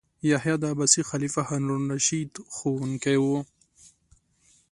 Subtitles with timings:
[0.31, 3.25] یحیی د عباسي خلیفه هارون الرشید ښوونکی و.